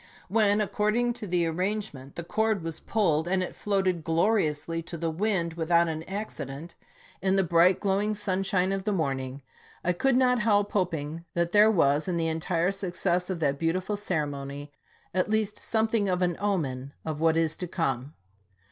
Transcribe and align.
When, 0.29 0.61
according 0.61 1.13
to 1.13 1.27
the 1.27 1.45
arrangement, 1.45 2.15
the 2.15 2.23
cord 2.23 2.63
was 2.63 2.79
pulled, 2.79 3.27
and 3.27 3.43
it 3.43 3.53
floated 3.53 4.03
glori 4.03 4.49
ously 4.49 4.81
to 4.81 4.97
the 4.97 5.11
wind, 5.11 5.53
without 5.53 5.87
an 5.87 6.01
accident, 6.09 6.73
in 7.21 7.35
the 7.35 7.43
bright, 7.43 7.79
glowing 7.79 8.15
sunshine 8.15 8.71
of 8.71 8.83
the 8.83 8.91
morning, 8.91 9.43
I 9.83 9.93
could 9.93 10.17
not 10.17 10.39
help 10.39 10.71
hop 10.71 10.95
ing 10.95 11.25
that 11.35 11.51
there 11.51 11.69
was, 11.69 12.07
in 12.07 12.17
the 12.17 12.29
entire 12.29 12.71
success 12.71 13.29
of 13.29 13.39
that 13.41 13.59
beautiful 13.59 13.95
ceremony, 13.95 14.71
at 15.13 15.29
least 15.29 15.59
something 15.59 16.09
of 16.09 16.23
an 16.23 16.35
omen 16.39 16.95
of 17.05 17.19
what 17.19 17.37
is 17.37 17.55
to 17.57 17.67
come. 17.67 18.15